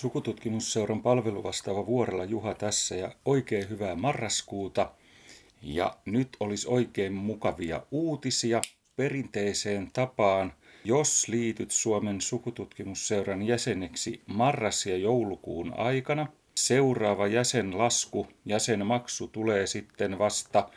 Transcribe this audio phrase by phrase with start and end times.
[0.00, 4.92] Sukututkimusseuran palveluvastaava Vuorella Juha tässä ja oikein hyvää marraskuuta.
[5.62, 8.60] Ja nyt olisi oikein mukavia uutisia
[8.96, 10.52] perinteiseen tapaan.
[10.84, 20.68] Jos liityt Suomen sukututkimusseuran jäseneksi marras- ja joulukuun aikana, seuraava jäsenlasku, jäsenmaksu tulee sitten vasta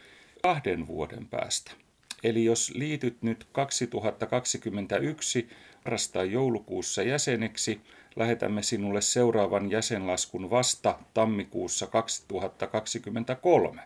[0.42, 1.72] kahden vuoden päästä.
[2.24, 5.50] Eli jos liityt nyt 2021
[5.86, 7.82] marras- tai joulukuussa jäseneksi,
[8.16, 13.82] lähetämme sinulle seuraavan jäsenlaskun vasta tammikuussa 2023.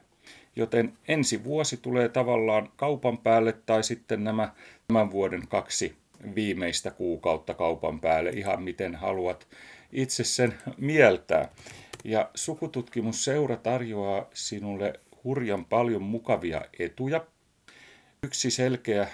[0.55, 4.53] Joten ensi vuosi tulee tavallaan kaupan päälle tai sitten nämä
[4.87, 5.95] tämän vuoden kaksi
[6.35, 9.47] viimeistä kuukautta kaupan päälle, ihan miten haluat
[9.91, 11.49] itse sen mieltää.
[12.03, 17.25] Ja sukututkimusseura tarjoaa sinulle hurjan paljon mukavia etuja.
[18.27, 19.09] Yksi selkeä äh,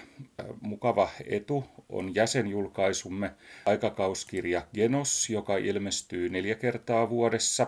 [0.61, 3.31] mukava etu on jäsenjulkaisumme
[3.65, 7.67] aikakauskirja Genos, joka ilmestyy neljä kertaa vuodessa.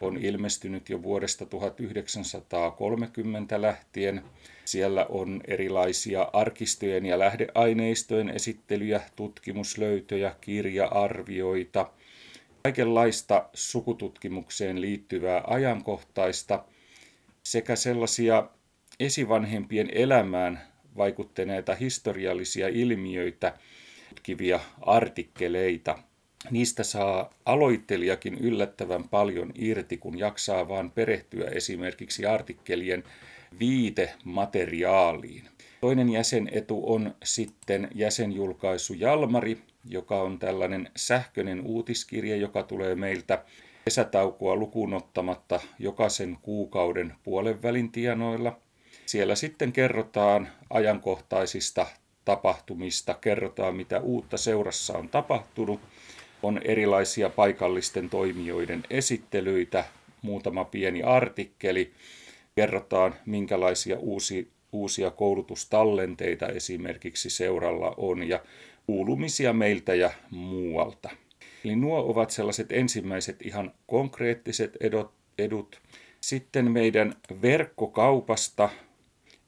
[0.00, 4.22] On ilmestynyt jo vuodesta 1930 lähtien.
[4.64, 11.90] Siellä on erilaisia arkistojen ja lähdeaineistojen esittelyjä, tutkimuslöytöjä, kirja-arvioita,
[12.62, 16.64] kaikenlaista sukututkimukseen liittyvää ajankohtaista
[17.42, 18.48] sekä sellaisia
[19.00, 23.52] esivanhempien elämään vaikuttaneita historiallisia ilmiöitä
[24.08, 25.98] tutkivia artikkeleita.
[26.50, 33.04] Niistä saa aloittelijakin yllättävän paljon irti, kun jaksaa vaan perehtyä esimerkiksi artikkelien
[33.58, 35.48] viitemateriaaliin.
[35.80, 43.44] Toinen jäsenetu on sitten jäsenjulkaisu Jalmari, joka on tällainen sähköinen uutiskirja, joka tulee meiltä
[43.84, 48.60] kesätaukoa lukuun ottamatta jokaisen kuukauden puolen välin tienoilla.
[49.06, 51.86] Siellä sitten kerrotaan ajankohtaisista
[52.24, 55.80] tapahtumista, kerrotaan mitä uutta seurassa on tapahtunut,
[56.42, 59.84] on erilaisia paikallisten toimijoiden esittelyitä,
[60.22, 61.92] muutama pieni artikkeli,
[62.56, 68.40] kerrotaan minkälaisia uusi, uusia koulutustallenteita esimerkiksi seuralla on ja
[68.86, 71.10] kuulumisia meiltä ja muualta.
[71.64, 75.10] Eli nuo ovat sellaiset ensimmäiset ihan konkreettiset edut.
[75.38, 75.80] edut.
[76.20, 78.68] Sitten meidän verkkokaupasta,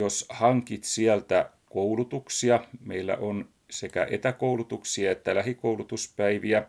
[0.02, 6.66] jos hankit sieltä koulutuksia, meillä on sekä etäkoulutuksia että lähikoulutuspäiviä.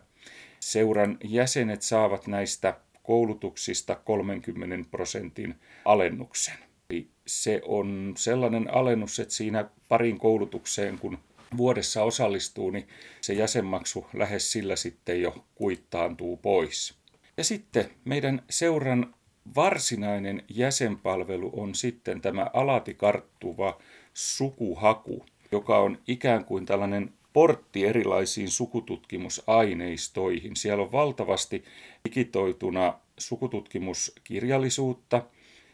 [0.60, 5.54] Seuran jäsenet saavat näistä koulutuksista 30 prosentin
[5.84, 6.54] alennuksen.
[6.90, 11.18] Eli se on sellainen alennus, että siinä parin koulutukseen, kun
[11.56, 12.88] vuodessa osallistuu, niin
[13.20, 16.94] se jäsenmaksu lähes sillä sitten jo kuittaantuu pois.
[17.36, 19.14] Ja sitten meidän seuran
[19.56, 23.78] varsinainen jäsenpalvelu on sitten tämä alati karttuva
[24.14, 30.56] sukuhaku, joka on ikään kuin tällainen portti erilaisiin sukututkimusaineistoihin.
[30.56, 31.64] Siellä on valtavasti
[32.04, 35.22] digitoituna sukututkimuskirjallisuutta,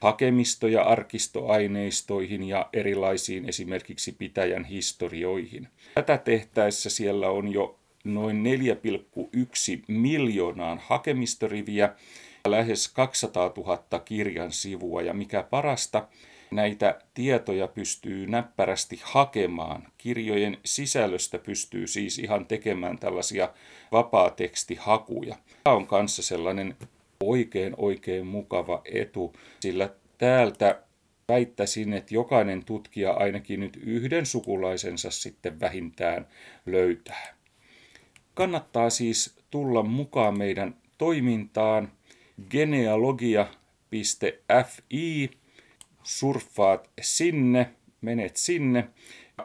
[0.01, 5.69] hakemistoja arkistoaineistoihin ja erilaisiin esimerkiksi pitäjän historioihin.
[5.95, 8.51] Tätä tehtäessä siellä on jo noin 4,1
[9.89, 11.95] miljoonaan hakemistoriviä,
[12.51, 16.09] lähes 200 000 kirjan sivua ja mikä parasta,
[16.51, 19.89] näitä tietoja pystyy näppärästi hakemaan.
[19.99, 23.49] Kirjojen sisällöstä pystyy siis ihan tekemään tällaisia
[23.93, 25.37] vapaatekstihakuja.
[25.65, 26.77] Tämä on kanssa sellainen
[27.23, 30.83] oikein oikein mukava etu, sillä täältä
[31.29, 36.27] väittäisin, että jokainen tutkija ainakin nyt yhden sukulaisensa sitten vähintään
[36.67, 37.35] löytää.
[38.35, 41.93] Kannattaa siis tulla mukaan meidän toimintaan
[42.51, 45.31] genealogia.fi
[46.03, 47.71] surffaat sinne,
[48.01, 48.89] menet sinne.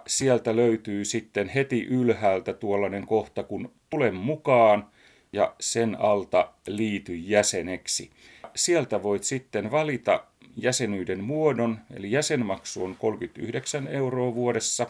[0.08, 4.88] Sieltä löytyy sitten heti ylhäältä tuollainen kohta, kun tulen mukaan
[5.34, 8.10] ja sen alta liity jäseneksi.
[8.56, 10.24] Sieltä voit sitten valita
[10.58, 14.88] jäsenyyden muodon, eli jäsenmaksu on 39 euroa vuodessa.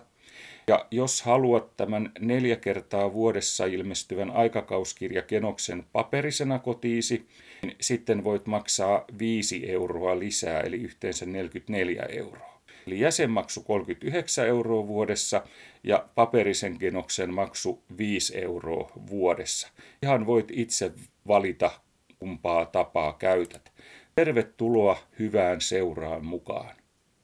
[0.68, 7.28] Ja jos haluat tämän neljä kertaa vuodessa ilmestyvän aikakauskirja Kenoksen paperisena kotiisi,
[7.62, 12.62] niin sitten voit maksaa 5 euroa lisää, eli yhteensä 44 euroa.
[12.88, 15.44] Eli jäsenmaksu 39 euroa vuodessa
[15.84, 19.68] ja paperisen genoksen maksu 5 euroa vuodessa.
[20.04, 20.92] Ihan voit itse
[21.28, 21.72] valita,
[22.20, 23.72] kumpaa tapaa käytät.
[24.16, 26.81] Tervetuloa hyvään seuraan mukaan.